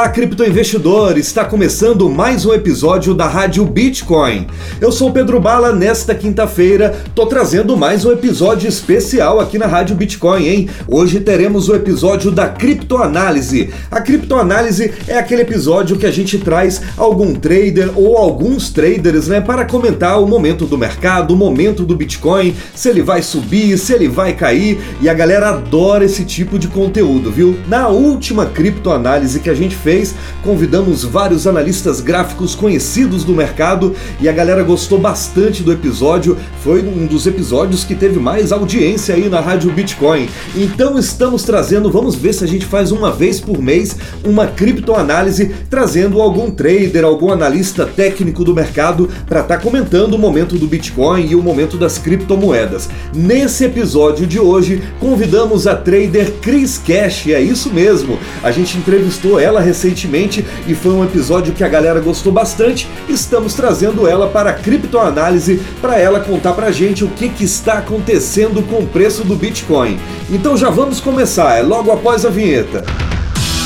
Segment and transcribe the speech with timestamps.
[0.00, 1.18] Olá, criptoinvestidor!
[1.18, 4.46] Está começando mais um episódio da Rádio Bitcoin.
[4.80, 5.74] Eu sou Pedro Bala.
[5.74, 10.70] Nesta quinta-feira, tô trazendo mais um episódio especial aqui na Rádio Bitcoin, hein?
[10.88, 13.74] Hoje teremos o episódio da criptoanálise.
[13.90, 19.42] A criptoanálise é aquele episódio que a gente traz algum trader ou alguns traders, né,
[19.42, 23.92] para comentar o momento do mercado, o momento do Bitcoin, se ele vai subir, se
[23.92, 27.58] ele vai cair, e a galera adora esse tipo de conteúdo, viu?
[27.68, 33.92] Na última criptoanálise que a gente gente fez, convidamos vários analistas gráficos conhecidos do mercado
[34.20, 36.36] e a galera gostou bastante do episódio.
[36.62, 40.28] Foi um dos episódios que teve mais audiência aí na Rádio Bitcoin.
[40.54, 45.50] Então estamos trazendo, vamos ver se a gente faz uma vez por mês uma criptoanálise,
[45.68, 50.68] trazendo algum trader, algum analista técnico do mercado para estar tá comentando o momento do
[50.68, 52.88] Bitcoin e o momento das criptomoedas.
[53.12, 58.16] Nesse episódio de hoje, convidamos a trader Chris Cash, é isso mesmo.
[58.40, 62.88] A gente entrevistou ela ela recentemente e foi um episódio que a galera gostou bastante.
[63.08, 67.74] Estamos trazendo ela para a criptoanálise para ela contar pra gente o que, que está
[67.78, 69.98] acontecendo com o preço do Bitcoin.
[70.28, 72.84] Então já vamos começar, é logo após a vinheta.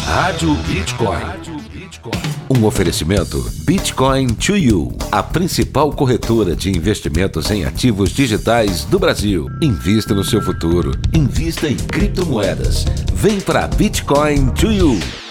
[0.05, 1.45] Rádio Bitcoin.
[2.51, 9.49] Um oferecimento Bitcoin to You, a principal corretora de investimentos em ativos digitais do Brasil.
[9.63, 10.93] Invista no seu futuro.
[11.15, 12.85] Invista em criptomoedas.
[13.15, 15.24] Vem para Bitcoin to You.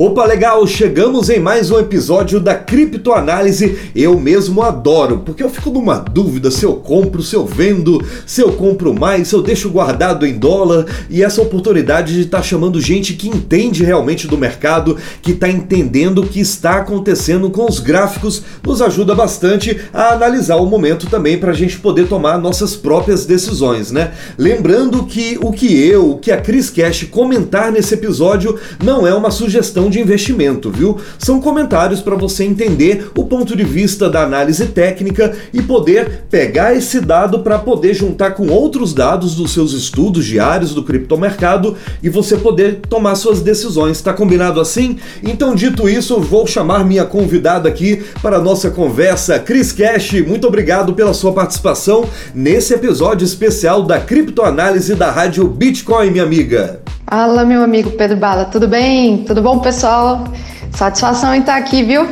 [0.00, 0.64] Opa, legal!
[0.64, 3.76] Chegamos em mais um episódio da Criptoanálise.
[3.96, 8.40] Eu mesmo adoro, porque eu fico numa dúvida se eu compro, se eu vendo, se
[8.40, 10.86] eu compro mais, se eu deixo guardado em dólar.
[11.10, 15.48] E essa oportunidade de estar tá chamando gente que entende realmente do mercado, que está
[15.48, 21.08] entendendo o que está acontecendo com os gráficos, nos ajuda bastante a analisar o momento
[21.08, 24.12] também para a gente poder tomar nossas próprias decisões, né?
[24.38, 29.12] Lembrando que o que eu, o que a Chris Cash comentar nesse episódio não é
[29.12, 30.98] uma sugestão de investimento, viu?
[31.18, 36.74] São comentários para você entender o ponto de vista da análise técnica e poder pegar
[36.74, 42.08] esse dado para poder juntar com outros dados dos seus estudos diários do criptomercado e
[42.08, 44.00] você poder tomar suas decisões.
[44.00, 44.98] Tá combinado assim?
[45.22, 50.12] Então, dito isso, vou chamar minha convidada aqui para a nossa conversa, Cris Cash.
[50.26, 52.04] Muito obrigado pela sua participação
[52.34, 56.80] nesse episódio especial da criptoanálise da Rádio Bitcoin, minha amiga.
[57.10, 59.24] Fala, meu amigo Pedro Bala, tudo bem?
[59.24, 60.24] Tudo bom, pessoal?
[60.70, 62.06] Satisfação em estar aqui, viu?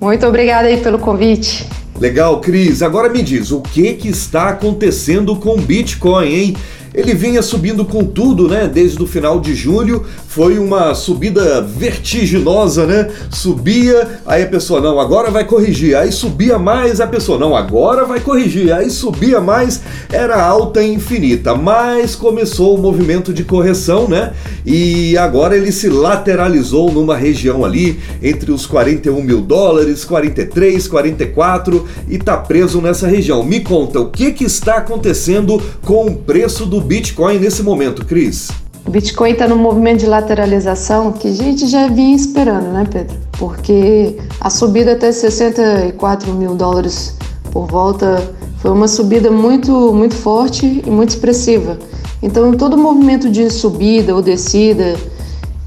[0.00, 1.64] Muito obrigada aí pelo convite.
[2.00, 2.82] Legal, Cris.
[2.82, 6.56] Agora me diz, o que que está acontecendo com Bitcoin, hein?
[6.98, 8.66] Ele vinha subindo com tudo, né?
[8.66, 13.08] Desde o final de julho, foi uma subida vertiginosa, né?
[13.30, 15.96] Subia, aí a pessoa não, agora vai corrigir.
[15.96, 18.72] Aí subia mais, a pessoa não, agora vai corrigir.
[18.72, 19.80] Aí subia mais,
[20.12, 21.54] era alta e infinita.
[21.54, 24.32] Mas começou o movimento de correção, né?
[24.66, 31.86] E agora ele se lateralizou numa região ali entre os 41 mil dólares, 43, 44
[32.08, 33.44] e tá preso nessa região.
[33.44, 38.48] Me conta, o que que está acontecendo com o preço do Bitcoin nesse momento, Cris?
[38.86, 43.14] O Bitcoin está num movimento de lateralização que a gente já vinha esperando, né, Pedro?
[43.32, 47.14] Porque a subida até 64 mil dólares
[47.52, 51.78] por volta foi uma subida muito, muito forte e muito expressiva.
[52.22, 54.96] Então, todo movimento de subida ou descida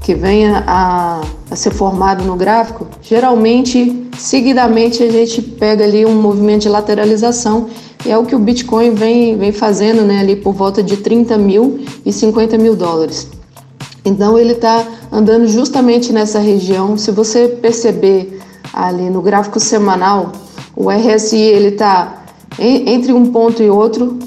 [0.00, 6.14] que venha a, a, ser formado no gráfico, geralmente, seguidamente, a gente pega ali um
[6.14, 7.68] movimento de lateralização
[8.06, 11.36] e é o que o Bitcoin vem, vem fazendo né, ali por volta de 30
[11.36, 13.28] mil e 50 mil dólares.
[14.04, 16.96] Então ele está andando justamente nessa região.
[16.96, 18.40] Se você perceber
[18.72, 20.32] ali no gráfico semanal,
[20.76, 22.24] o RSI ele está
[22.58, 24.18] entre um ponto e outro,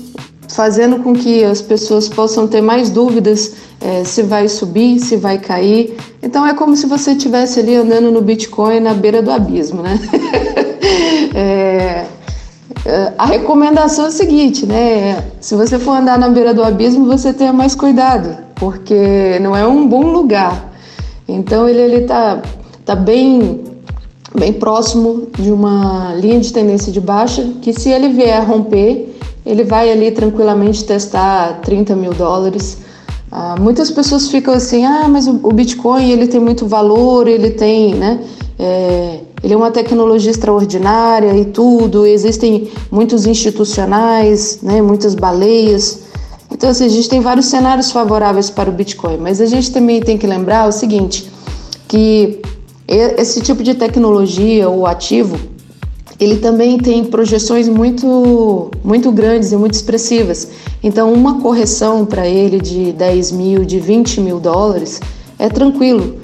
[0.56, 3.52] fazendo com que as pessoas possam ter mais dúvidas
[3.82, 5.98] é, se vai subir, se vai cair.
[6.24, 10.00] Então é como se você estivesse ali andando no Bitcoin na beira do abismo, né?
[11.36, 12.06] é,
[12.86, 15.24] é, a recomendação é a seguinte, né?
[15.42, 19.68] Se você for andar na beira do abismo, você tenha mais cuidado, porque não é
[19.68, 20.74] um bom lugar.
[21.28, 22.42] Então ele ele tá,
[22.86, 23.64] tá bem
[24.34, 29.15] bem próximo de uma linha de tendência de baixa, que se ele vier a romper,
[29.46, 32.78] ele vai ali tranquilamente testar 30 mil dólares.
[33.32, 37.94] Ah, muitas pessoas ficam assim, ah, mas o, Bitcoin ele tem muito valor, ele tem,
[37.94, 38.22] né?
[38.58, 46.04] É, ele é uma tecnologia extraordinária e tudo, existem muitos institucionais, né, muitas baleias.
[46.50, 50.00] Então, assim, a gente tem vários cenários favoráveis para o Bitcoin, mas a gente também
[50.00, 51.30] tem que lembrar o seguinte,
[51.88, 52.42] que
[52.88, 55.38] esse tipo de tecnologia ou ativo,
[56.20, 60.48] ele também tem projeções muito, muito grandes e muito expressivas.
[60.82, 65.02] Então, uma correção para ele de 10 mil, de 20 mil dólares
[65.38, 66.18] é tranquilo,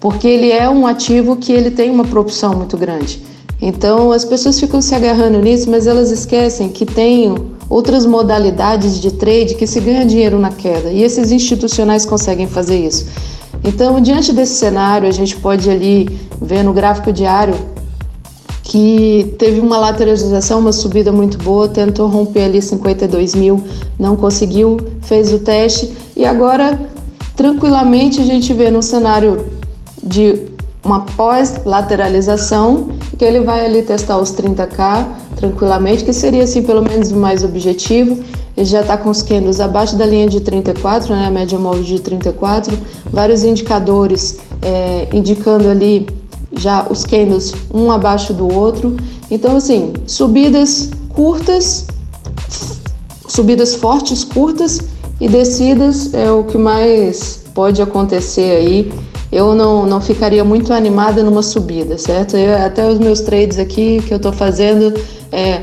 [0.00, 3.22] porque ele é um ativo que ele tem uma propulsão muito grande.
[3.62, 7.34] Então, as pessoas ficam se agarrando nisso, mas elas esquecem que tem
[7.68, 12.84] outras modalidades de trade que se ganha dinheiro na queda, e esses institucionais conseguem fazer
[12.84, 13.06] isso.
[13.62, 16.08] Então, diante desse cenário, a gente pode ali
[16.40, 17.54] ver no gráfico diário
[18.70, 23.60] que teve uma lateralização, uma subida muito boa, tentou romper ali 52 mil,
[23.98, 25.92] não conseguiu, fez o teste.
[26.16, 26.80] E agora
[27.34, 29.44] tranquilamente a gente vê no cenário
[30.00, 30.46] de
[30.84, 37.10] uma pós-lateralização que ele vai ali testar os 30k tranquilamente, que seria assim pelo menos
[37.10, 38.22] o mais objetivo.
[38.56, 41.82] Ele já está com os candles abaixo da linha de 34, né, a média móvel
[41.82, 42.78] de 34,
[43.10, 46.19] vários indicadores é, indicando ali
[46.52, 48.96] já os candles um abaixo do outro.
[49.30, 51.86] Então, assim, subidas curtas,
[53.28, 54.80] subidas fortes, curtas
[55.20, 58.92] e descidas é o que mais pode acontecer aí.
[59.30, 62.36] Eu não, não ficaria muito animada numa subida, certo?
[62.36, 64.92] Eu, até os meus trades aqui que eu estou fazendo
[65.30, 65.62] é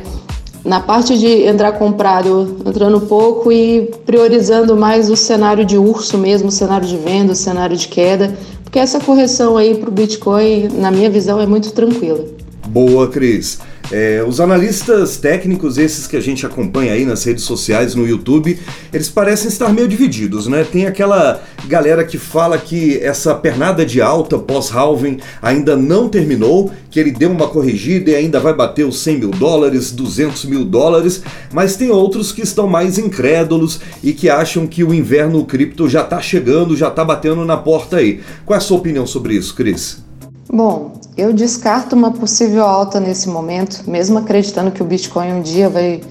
[0.63, 6.49] na parte de entrar comprado, entrando pouco e priorizando mais o cenário de urso mesmo,
[6.49, 8.37] o cenário de venda, o cenário de queda,
[8.67, 12.25] porque essa correção aí para o Bitcoin, na minha visão, é muito tranquila.
[12.67, 13.59] Boa, Cris.
[13.91, 18.59] É, os analistas técnicos, esses que a gente acompanha aí nas redes sociais, no YouTube,
[18.91, 20.65] eles parecem estar meio divididos, né?
[20.69, 26.99] Tem aquela galera que fala que essa pernada de alta pós-halving ainda não terminou, que
[26.99, 31.23] ele deu uma corrigida e ainda vai bater os 100 mil dólares, 200 mil dólares,
[31.53, 36.01] mas tem outros que estão mais incrédulos e que acham que o inverno cripto já
[36.01, 38.21] está chegando, já está batendo na porta aí.
[38.45, 40.03] Qual é a sua opinião sobre isso, Cris?
[40.51, 45.67] Bom, eu descarto uma possível alta nesse momento, mesmo acreditando que o Bitcoin um dia
[45.67, 46.01] vai,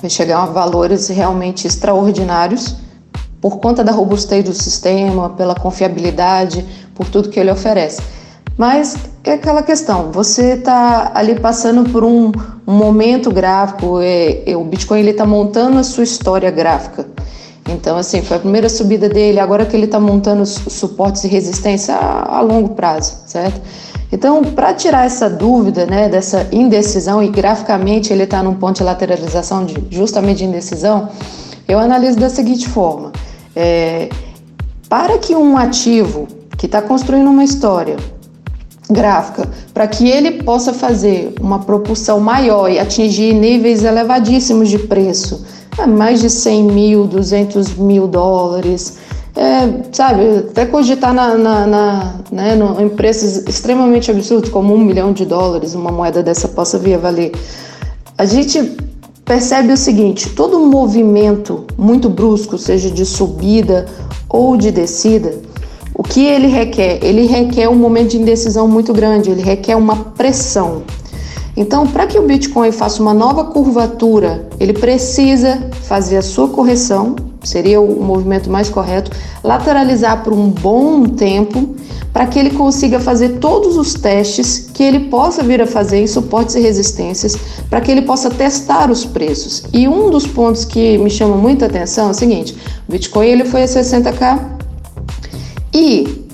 [0.00, 2.76] vai chegar a valores realmente extraordinários,
[3.42, 6.64] por conta da robustez do sistema, pela confiabilidade,
[6.94, 8.00] por tudo que ele oferece.
[8.56, 12.32] Mas é aquela questão, você está ali passando por um,
[12.66, 17.06] um momento gráfico, é, é, o Bitcoin está montando a sua história gráfica.
[17.68, 21.94] Então, assim, foi a primeira subida dele, agora que ele está montando suportes e resistência
[21.94, 23.60] a, a longo prazo, certo?
[24.14, 28.84] Então, para tirar essa dúvida, né, dessa indecisão, e graficamente ele está num ponto de
[28.84, 31.08] lateralização de justamente de indecisão,
[31.66, 33.10] eu analiso da seguinte forma:
[33.56, 34.08] é,
[34.88, 37.96] para que um ativo que está construindo uma história
[38.88, 45.44] gráfica, para que ele possa fazer uma propulsão maior e atingir níveis elevadíssimos de preço,
[45.88, 48.96] mais de 100 mil, 200 mil dólares,
[49.36, 54.78] é, sabe, até cogitar na, na, na né, no, em preços extremamente absurdos, como um
[54.78, 57.32] milhão de dólares, uma moeda dessa possa vir a valer.
[58.16, 58.76] A gente
[59.24, 63.86] percebe o seguinte: todo movimento muito brusco, seja de subida
[64.28, 65.34] ou de descida,
[65.94, 67.00] o que ele requer?
[67.02, 70.82] Ele requer um momento de indecisão muito grande, ele requer uma pressão.
[71.56, 77.14] Então, para que o Bitcoin faça uma nova curvatura, ele precisa fazer a sua correção,
[77.44, 79.10] seria o movimento mais correto,
[79.42, 81.74] lateralizar por um bom tempo,
[82.12, 86.06] para que ele consiga fazer todos os testes que ele possa vir a fazer em
[86.06, 87.36] suportes e resistências,
[87.68, 89.64] para que ele possa testar os preços.
[89.72, 92.56] E um dos pontos que me chama muita atenção é o seguinte:
[92.88, 94.38] o Bitcoin ele foi a 60k
[95.72, 96.24] e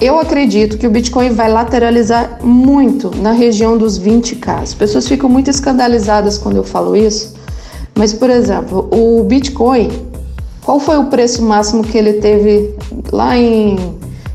[0.00, 4.62] eu acredito que o Bitcoin vai lateralizar muito na região dos 20k.
[4.62, 7.34] As pessoas ficam muito escandalizadas quando eu falo isso,
[7.94, 9.90] mas, por exemplo, o Bitcoin,
[10.64, 12.74] qual foi o preço máximo que ele teve
[13.12, 13.76] lá em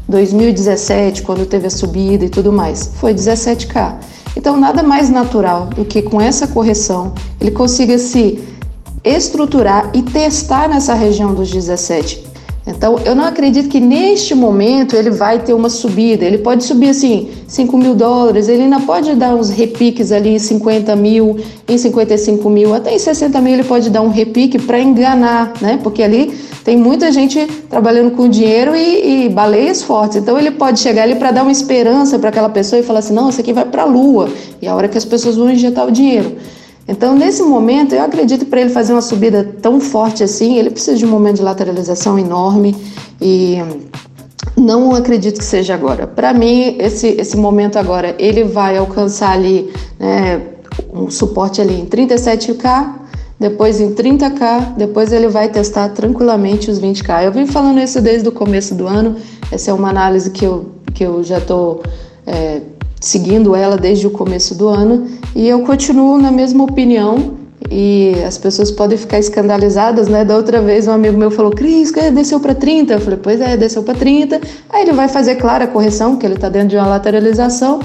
[0.08, 2.92] 2017, quando teve a subida e tudo mais?
[2.96, 3.96] Foi 17k.
[4.38, 8.44] Então, nada mais natural do que com essa correção ele consiga se
[9.04, 12.29] estruturar e testar nessa região dos 17.
[12.70, 16.24] Então, eu não acredito que neste momento ele vai ter uma subida.
[16.24, 20.40] Ele pode subir assim, 5 mil dólares, ele ainda pode dar uns repiques ali em
[20.40, 24.80] 50 mil, em 55 mil, até em 60 mil ele pode dar um repique para
[24.80, 25.80] enganar, né?
[25.82, 26.32] Porque ali
[26.64, 30.18] tem muita gente trabalhando com dinheiro e, e baleias fortes.
[30.18, 33.14] Então, ele pode chegar ali para dar uma esperança para aquela pessoa e falar assim:
[33.14, 34.30] não, isso aqui vai para a lua.
[34.62, 36.38] E é a hora que as pessoas vão injetar o dinheiro.
[36.90, 40.98] Então, nesse momento, eu acredito para ele fazer uma subida tão forte assim, ele precisa
[40.98, 42.76] de um momento de lateralização enorme
[43.22, 43.58] e
[44.58, 46.08] não acredito que seja agora.
[46.08, 50.42] Para mim, esse, esse momento agora, ele vai alcançar ali né,
[50.92, 52.98] um suporte ali em 37K
[53.40, 57.24] depois em 30k, depois ele vai testar tranquilamente os 20k.
[57.24, 59.16] Eu vim falando isso desde o começo do ano,
[59.52, 61.82] essa é uma análise que eu, que eu já estou
[62.28, 62.62] é,
[63.00, 67.38] seguindo ela desde o começo do ano e eu continuo na mesma opinião
[67.72, 70.24] e as pessoas podem ficar escandalizadas, né?
[70.24, 72.94] Da outra vez um amigo meu falou, Cris, desceu para 30.
[72.94, 74.40] Eu falei, pois é, desceu para 30.
[74.70, 77.80] Aí ele vai fazer, claro, a correção, que ele está dentro de uma lateralização.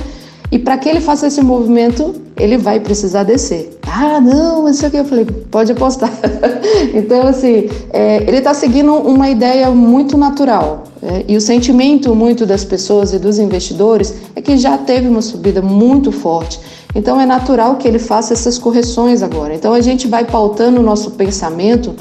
[0.55, 3.77] E para que ele faça esse movimento, ele vai precisar descer.
[3.83, 4.99] Ah, não, isso aqui.
[4.99, 6.13] Eu falei, pode apostar.
[6.95, 10.85] então, assim, é, ele está seguindo uma ideia muito natural.
[11.03, 15.23] É, e o sentimento muito das pessoas e dos investidores é que já teve uma
[15.23, 16.61] subida muito forte.
[16.95, 19.57] Então é natural que ele faça essas correções agora.
[19.57, 21.97] Então a gente vai pautando o nosso pensamento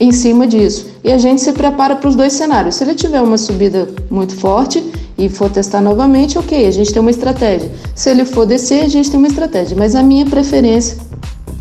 [0.00, 0.88] em cima disso.
[1.04, 2.74] E a gente se prepara para os dois cenários.
[2.74, 4.82] Se ele tiver uma subida muito forte
[5.16, 7.70] e for testar novamente, ok, a gente tem uma estratégia.
[7.94, 9.76] Se ele for descer, a gente tem uma estratégia.
[9.76, 10.98] Mas a minha preferência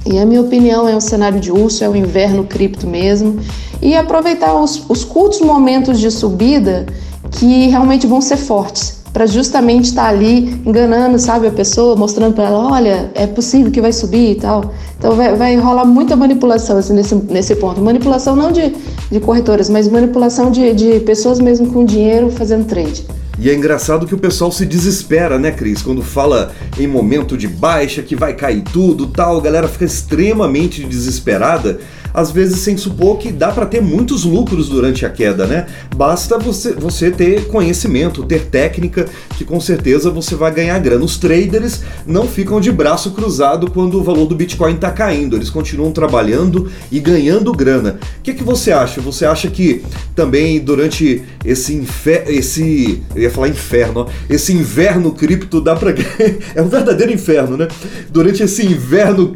[0.05, 3.39] e a minha opinião é um cenário de urso, é o inverno cripto mesmo.
[3.81, 6.85] E aproveitar os, os curtos momentos de subida
[7.31, 12.33] que realmente vão ser fortes para justamente estar tá ali enganando, sabe, a pessoa, mostrando
[12.33, 14.73] para ela, olha, é possível que vai subir e tal.
[14.97, 17.79] Então vai, vai rolar muita manipulação assim, nesse, nesse ponto.
[17.79, 18.73] Manipulação não de,
[19.11, 23.05] de corretoras, mas manipulação de, de pessoas mesmo com dinheiro fazendo trade.
[23.43, 25.81] E é engraçado que o pessoal se desespera, né, Cris?
[25.81, 30.81] Quando fala em momento de baixa, que vai cair tudo tal, a galera fica extremamente
[30.85, 31.81] desesperada
[32.13, 35.65] às vezes sem supor que dá para ter muitos lucros durante a queda, né?
[35.95, 39.05] Basta você, você ter conhecimento, ter técnica,
[39.37, 41.03] que com certeza você vai ganhar grana.
[41.03, 45.49] Os traders não ficam de braço cruzado quando o valor do Bitcoin está caindo, eles
[45.49, 47.99] continuam trabalhando e ganhando grana.
[48.19, 49.01] O que, que você acha?
[49.01, 49.83] Você acha que
[50.15, 55.93] também durante esse inferno, esse, eu ia falar inferno, ó, esse inverno cripto dá para
[56.53, 57.67] é um verdadeiro inferno, né?
[58.09, 59.31] Durante esse inverno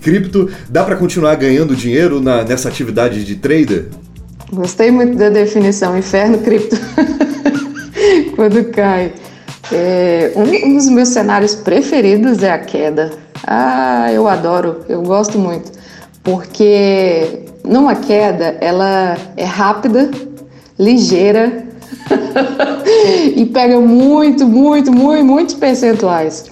[0.00, 2.19] cripto dá para continuar ganhando dinheiro?
[2.20, 3.88] Na, nessa atividade de trader?
[4.52, 6.76] Gostei muito da definição, inferno cripto,
[8.34, 9.12] quando cai.
[9.72, 13.12] É, um, dos meus cenários preferidos é a queda.
[13.46, 15.70] Ah, eu adoro, eu gosto muito,
[16.22, 20.10] porque numa queda ela é rápida,
[20.78, 21.64] ligeira
[23.36, 26.46] e pega muito, muito, muito, muitos percentuais.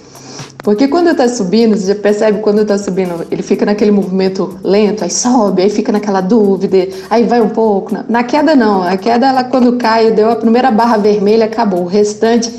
[0.61, 5.05] Porque quando está subindo, você já percebe quando está subindo, ele fica naquele movimento lento,
[5.05, 7.97] aí sobe, aí fica naquela dúvida, aí vai um pouco.
[8.09, 11.83] Na queda não, a queda ela quando cai, deu a primeira barra vermelha, acabou.
[11.83, 12.51] O restante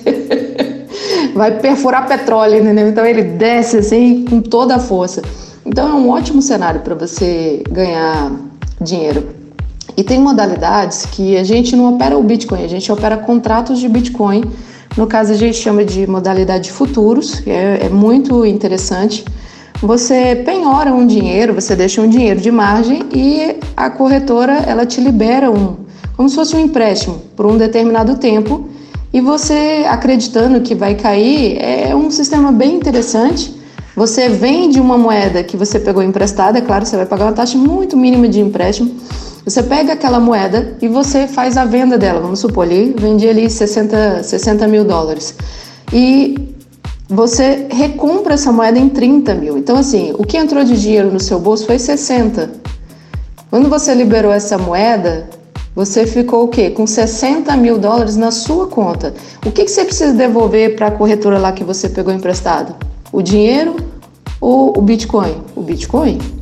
[1.34, 2.88] vai perfurar petróleo, entendeu?
[2.88, 5.20] Então ele desce assim com toda a força.
[5.64, 8.32] Então é um ótimo cenário para você ganhar
[8.80, 9.28] dinheiro.
[9.94, 13.88] E tem modalidades que a gente não opera o Bitcoin, a gente opera contratos de
[13.90, 14.42] Bitcoin
[14.96, 19.24] no caso, a gente chama de modalidade de futuros, é, é muito interessante.
[19.80, 25.00] Você penhora um dinheiro, você deixa um dinheiro de margem e a corretora ela te
[25.00, 25.76] libera um,
[26.16, 28.68] como se fosse um empréstimo por um determinado tempo.
[29.12, 33.58] E você acreditando que vai cair, é um sistema bem interessante.
[33.96, 37.56] Você vende uma moeda que você pegou emprestada, é claro, você vai pagar uma taxa
[37.56, 38.94] muito mínima de empréstimo
[39.44, 42.20] você pega aquela moeda e você faz a venda dela.
[42.20, 45.34] Vamos supor, ali vendi ali 60, 60 mil dólares.
[45.92, 46.54] E
[47.08, 49.58] você recompra essa moeda em 30 mil.
[49.58, 52.50] Então, assim, o que entrou de dinheiro no seu bolso foi 60.
[53.50, 55.28] Quando você liberou essa moeda,
[55.74, 56.70] você ficou o quê?
[56.70, 59.14] Com 60 mil dólares na sua conta.
[59.44, 62.76] O que, que você precisa devolver para a corretora lá que você pegou emprestado?
[63.12, 63.76] O dinheiro
[64.40, 65.42] ou o Bitcoin?
[65.56, 66.39] O Bitcoin.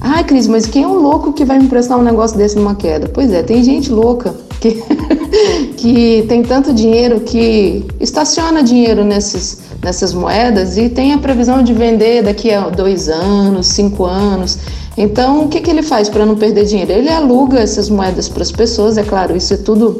[0.00, 2.74] Ah, Cris, mas quem é o louco que vai me emprestar um negócio desse numa
[2.74, 3.08] queda?
[3.12, 4.82] Pois é, tem gente louca que,
[5.76, 11.74] que tem tanto dinheiro que estaciona dinheiro nesses, nessas moedas e tem a previsão de
[11.74, 14.58] vender daqui a dois anos, cinco anos.
[14.96, 16.92] Então, o que, que ele faz para não perder dinheiro?
[16.92, 19.98] Ele aluga essas moedas para as pessoas, é claro, isso é tudo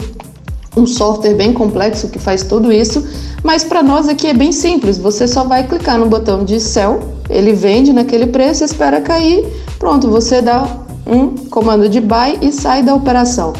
[0.76, 3.04] um software bem complexo que faz tudo isso,
[3.42, 4.98] mas para nós aqui é bem simples.
[4.98, 9.44] Você só vai clicar no botão de sell, ele vende naquele preço, espera cair,
[9.80, 10.68] pronto, você dá
[11.06, 13.52] um comando de buy e sai da operação.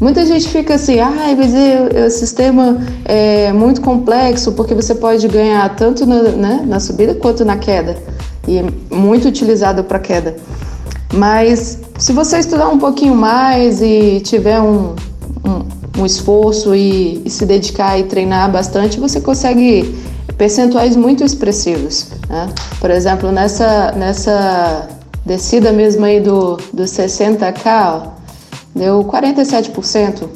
[0.00, 1.52] Muita gente fica assim, ah, mas
[2.06, 7.44] o sistema é muito complexo porque você pode ganhar tanto na, né, na subida quanto
[7.44, 7.96] na queda
[8.46, 8.64] e é
[8.94, 10.36] muito utilizado para queda.
[11.12, 14.94] Mas se você estudar um pouquinho mais e tiver um,
[15.44, 19.94] um, um esforço e, e, se dedicar e treinar bastante, você consegue
[20.36, 22.08] percentuais muito expressivos.
[22.28, 22.48] Né?
[22.80, 24.88] Por exemplo, nessa, nessa
[25.24, 28.08] descida mesmo aí do, do 60k, ó,
[28.74, 30.28] deu 47%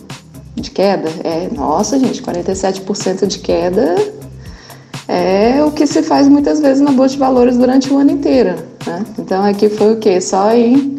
[0.54, 1.08] de queda.
[1.24, 3.96] É, nossa, gente, 47% de queda
[5.06, 8.56] é o que se faz muitas vezes na bolsa de valores durante o ano inteiro.
[8.86, 9.04] Né?
[9.18, 10.20] Então aqui foi o quê?
[10.20, 10.98] Só em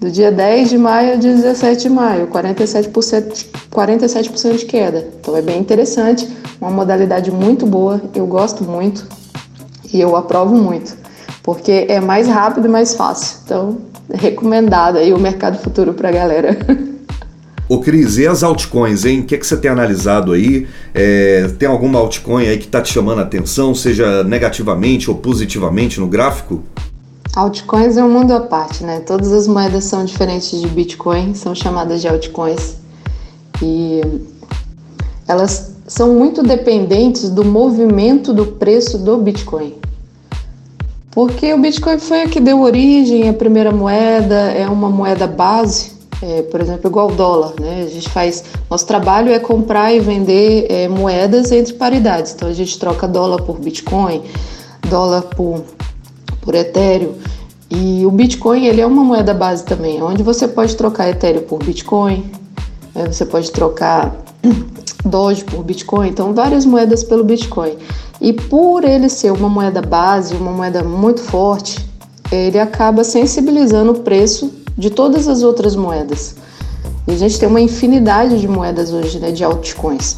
[0.00, 5.08] do dia 10 de maio ao 17 de maio, 47%, 47% de queda.
[5.18, 6.28] Então é bem interessante,
[6.60, 9.06] uma modalidade muito boa, eu gosto muito
[9.90, 10.94] e eu aprovo muito,
[11.44, 13.38] porque é mais rápido e mais fácil.
[13.44, 13.78] Então,
[14.12, 16.58] recomendado aí o mercado futuro para a galera.
[17.68, 19.20] Ô Cris, e as altcoins, hein?
[19.20, 20.66] O que, é que você tem analisado aí?
[20.92, 26.00] É, tem alguma altcoin aí que está te chamando a atenção, seja negativamente ou positivamente
[26.00, 26.62] no gráfico?
[27.34, 29.00] Altcoins é um mundo à parte, né?
[29.00, 32.76] Todas as moedas são diferentes de Bitcoin, são chamadas de altcoins.
[33.62, 34.02] E
[35.26, 39.74] elas são muito dependentes do movimento do preço do Bitcoin.
[41.14, 45.94] Porque o Bitcoin foi a que deu origem à primeira moeda, é uma moeda base
[46.24, 47.84] é, por exemplo, igual o dólar, né?
[47.86, 52.32] A gente faz, nosso trabalho é comprar e vender é, moedas entre paridades.
[52.32, 54.22] Então a gente troca dólar por Bitcoin,
[54.88, 55.62] dólar por,
[56.40, 57.12] por Ethereum.
[57.70, 61.62] E o Bitcoin ele é uma moeda base também, onde você pode trocar Ethereum por
[61.62, 62.24] Bitcoin,
[62.94, 63.06] né?
[63.06, 64.14] você pode trocar
[65.04, 67.76] Doge por Bitcoin, então várias moedas pelo Bitcoin.
[68.20, 71.84] E por ele ser uma moeda base, uma moeda muito forte,
[72.32, 76.36] ele acaba sensibilizando o preço de todas as outras moedas.
[77.06, 80.16] E a gente tem uma infinidade de moedas hoje, né, de altcoins.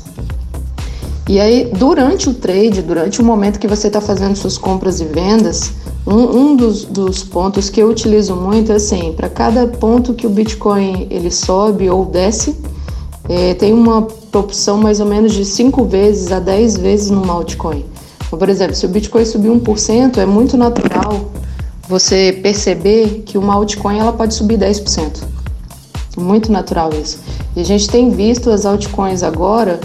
[1.29, 5.05] E aí, durante o trade, durante o momento que você está fazendo suas compras e
[5.05, 5.73] vendas,
[6.07, 10.25] um, um dos, dos, pontos que eu utilizo muito é assim, para cada ponto que
[10.25, 12.57] o Bitcoin ele sobe ou desce,
[13.29, 17.85] é, tem uma proporção mais ou menos de 5 vezes a 10 vezes no altcoin.
[18.27, 21.31] Então, por exemplo, se o Bitcoin subir 1%, é muito natural
[21.89, 25.23] você perceber que uma altcoin ela pode subir 10%.
[26.17, 27.19] Muito natural isso.
[27.55, 29.79] E a gente tem visto as altcoins agora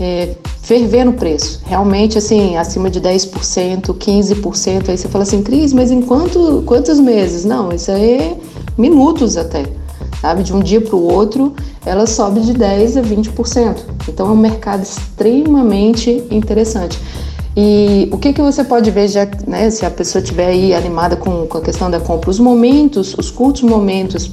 [0.00, 1.60] é, ferver no preço.
[1.66, 4.88] Realmente, assim, acima de 10%, 15%.
[4.88, 7.44] Aí você fala assim, Cris, mas em quanto, quantos meses?
[7.44, 8.36] Não, isso aí é
[8.78, 9.64] minutos até.
[10.22, 10.44] Sabe?
[10.44, 11.52] De um dia para o outro,
[11.84, 13.76] ela sobe de 10% a 20%.
[14.08, 16.96] Então é um mercado extremamente interessante.
[17.56, 21.16] E o que, que você pode ver, já, né, se a pessoa estiver aí animada
[21.16, 24.30] com, com a questão da compra, os momentos, os curtos momentos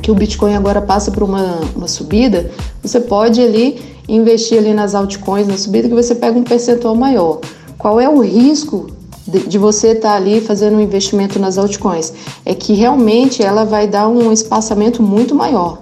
[0.00, 2.48] que o Bitcoin agora passa por uma, uma subida,
[2.80, 7.40] você pode ali investir ali nas altcoins na subida que você pega um percentual maior.
[7.76, 8.86] Qual é o risco
[9.26, 12.12] de, de você estar tá ali fazendo um investimento nas altcoins?
[12.44, 15.78] É que realmente ela vai dar um espaçamento muito maior.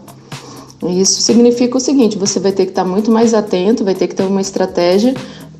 [0.82, 4.14] Isso significa o seguinte: você vai ter que estar muito mais atento, vai ter que
[4.14, 5.14] ter uma estratégia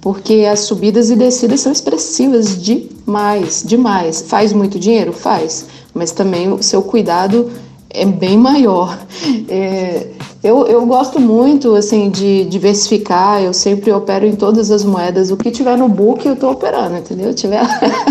[0.04, 4.20] porque as subidas e descidas são expressivas demais, demais.
[4.20, 5.14] Faz muito dinheiro?
[5.14, 7.50] Faz, mas também o seu cuidado
[7.88, 8.98] é bem maior.
[9.48, 10.10] É,
[10.44, 15.30] eu, eu gosto muito assim de diversificar, eu sempre opero em todas as moedas.
[15.30, 17.30] O que tiver no book eu estou operando, entendeu?
[17.30, 17.64] Se tiver,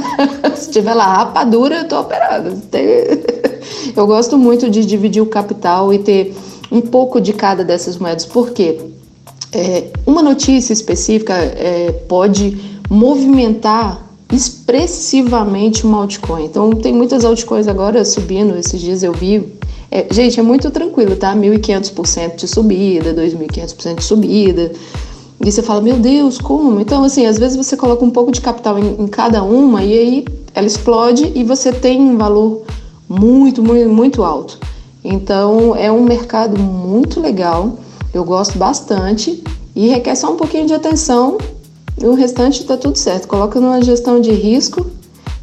[0.56, 2.62] se tiver lá rapadura, eu estou operando.
[3.96, 6.36] Eu gosto muito de dividir o capital e ter
[6.72, 8.26] um pouco de cada dessas moedas.
[8.26, 8.80] Por quê?
[9.54, 12.58] é, uma notícia específica é, pode
[12.90, 16.46] movimentar expressivamente uma altcoin.
[16.46, 19.54] Então, tem muitas altcoins agora subindo, esses dias eu vi.
[19.92, 21.36] É, gente, é muito tranquilo, tá?
[21.36, 24.72] 1.500% de subida, 2.500% de subida.
[25.44, 26.80] E você fala, meu Deus, como?
[26.80, 29.98] Então, assim, às vezes você coloca um pouco de capital em, em cada uma e
[29.98, 32.64] aí ela explode e você tem um valor
[33.08, 34.60] muito, muito, muito alto.
[35.04, 37.78] Então, é um mercado muito legal
[38.14, 39.44] eu gosto bastante
[39.76, 41.38] e requer só um pouquinho de atenção
[42.00, 43.28] e o restante está tudo certo.
[43.28, 44.86] Coloca numa gestão de risco,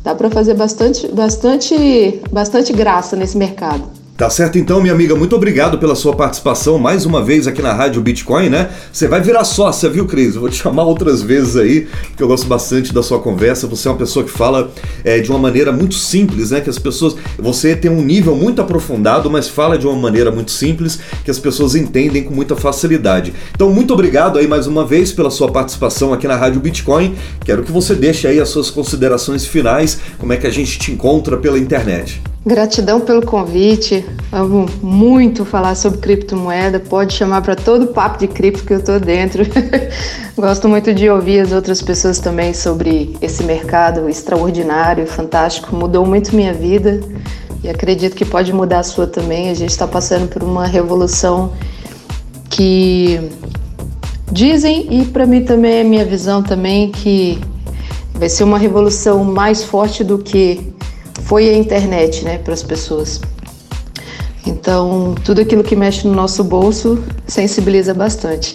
[0.05, 3.83] dá para fazer bastante, bastante, bastante graça nesse mercado.
[4.21, 7.73] Tá certo então, minha amiga, muito obrigado pela sua participação mais uma vez aqui na
[7.73, 8.69] Rádio Bitcoin, né?
[8.93, 10.35] Você vai virar sócia, viu, Cris?
[10.35, 13.67] Eu vou te chamar outras vezes aí, porque eu gosto bastante da sua conversa.
[13.69, 14.71] Você é uma pessoa que fala
[15.05, 16.61] é, de uma maneira muito simples, né?
[16.61, 17.17] Que as pessoas.
[17.39, 21.39] Você tem um nível muito aprofundado, mas fala de uma maneira muito simples que as
[21.39, 23.33] pessoas entendem com muita facilidade.
[23.55, 27.15] Então, muito obrigado aí mais uma vez pela sua participação aqui na Rádio Bitcoin.
[27.43, 30.93] Quero que você deixe aí as suas considerações finais, como é que a gente te
[30.93, 32.21] encontra pela internet.
[32.45, 34.03] Gratidão pelo convite.
[34.33, 36.81] Amo muito falar sobre criptomoeda.
[36.81, 39.45] Pode chamar para todo papo de cripto que eu tô dentro.
[40.35, 45.77] Gosto muito de ouvir as outras pessoas também sobre esse mercado extraordinário, fantástico.
[45.77, 47.01] Mudou muito minha vida
[47.63, 49.51] e acredito que pode mudar a sua também.
[49.51, 51.53] A gente está passando por uma revolução
[52.49, 53.21] que
[54.33, 57.39] dizem e para mim também é minha visão também que
[58.15, 60.73] vai ser uma revolução mais forte do que
[61.25, 63.21] foi a internet, né, para as pessoas.
[64.47, 68.55] Então, tudo aquilo que mexe no nosso bolso sensibiliza bastante.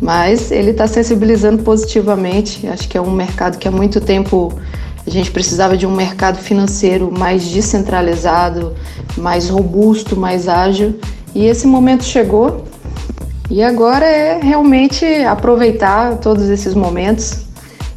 [0.00, 2.66] Mas ele está sensibilizando positivamente.
[2.66, 4.52] Acho que é um mercado que há muito tempo
[5.06, 8.74] A gente precisava de um mercado financeiro mais descentralizado,
[9.16, 10.98] mais robusto, mais ágil.
[11.32, 12.64] E esse momento chegou.
[13.48, 17.45] E agora é realmente aproveitar todos esses momentos.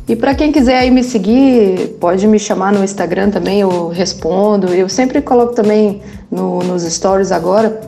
[0.10, 4.74] E para quem quiser aí me seguir, pode me chamar no Instagram também, eu respondo.
[4.74, 7.80] Eu sempre coloco também no, nos stories agora,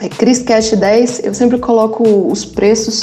[0.00, 3.02] é ChrisCash10, eu sempre coloco os preços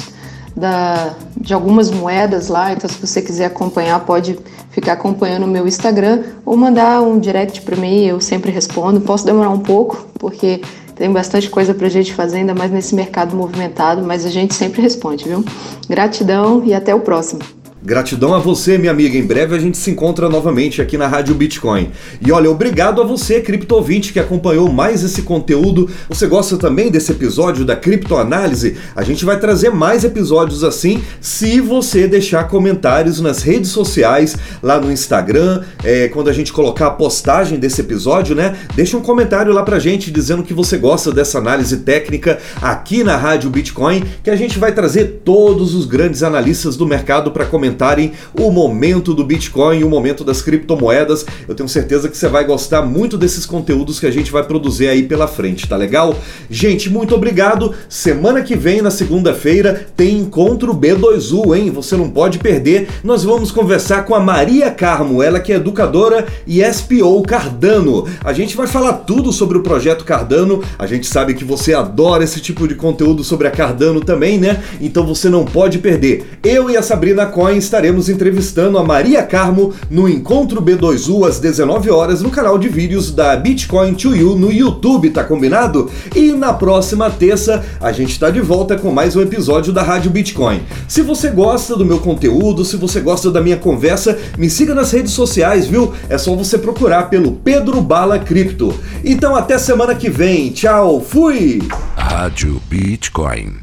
[0.56, 5.68] da, de algumas moedas lá, então se você quiser acompanhar, pode ficar acompanhando o meu
[5.68, 9.02] Instagram ou mandar um direct para mim, eu sempre respondo.
[9.02, 10.62] Posso demorar um pouco, porque
[10.96, 14.54] tem bastante coisa para a gente fazer, ainda mais nesse mercado movimentado, mas a gente
[14.54, 15.44] sempre responde, viu?
[15.90, 17.42] Gratidão e até o próximo.
[17.86, 19.18] Gratidão a você, minha amiga.
[19.18, 21.92] Em breve a gente se encontra novamente aqui na Rádio Bitcoin.
[22.26, 25.90] E olha, obrigado a você, criptovinte, que acompanhou mais esse conteúdo.
[26.08, 28.78] Você gosta também desse episódio da criptoanálise?
[28.96, 34.80] A gente vai trazer mais episódios assim se você deixar comentários nas redes sociais, lá
[34.80, 38.56] no Instagram, é, quando a gente colocar a postagem desse episódio, né?
[38.76, 43.18] Deixa um comentário lá pra gente dizendo que você gosta dessa análise técnica aqui na
[43.18, 47.73] Rádio Bitcoin, que a gente vai trazer todos os grandes analistas do mercado para comentar
[47.74, 51.26] comentarem o momento do Bitcoin, o momento das criptomoedas.
[51.48, 54.88] Eu tenho certeza que você vai gostar muito desses conteúdos que a gente vai produzir
[54.88, 56.16] aí pela frente, tá legal?
[56.50, 57.74] Gente, muito obrigado.
[57.90, 61.72] Semana que vem, na segunda-feira, tem encontro B2U, hein?
[61.72, 62.88] Você não pode perder.
[63.04, 68.08] Nós vamos conversar com a Maria Carmo, ela que é educadora e SPO Cardano.
[68.24, 70.62] A gente vai falar tudo sobre o projeto Cardano.
[70.78, 74.62] A gente sabe que você adora esse tipo de conteúdo sobre a Cardano também, né?
[74.80, 76.26] Então você não pode perder.
[76.44, 81.90] Eu e a Sabrina Coin estaremos entrevistando a Maria Carmo no Encontro B2U às 19
[81.90, 85.90] horas no canal de vídeos da Bitcoin to You no YouTube, tá combinado?
[86.16, 90.12] E na próxima terça a gente está de volta com mais um episódio da Rádio
[90.12, 90.62] Bitcoin.
[90.88, 94.92] Se você gosta do meu conteúdo, se você gosta da minha conversa, me siga nas
[94.92, 95.94] redes sociais, viu?
[96.10, 98.74] É só você procurar pelo Pedro Bala Cripto.
[99.04, 100.50] Então até semana que vem.
[100.52, 101.62] Tchau, fui!
[101.96, 103.63] Rádio Bitcoin.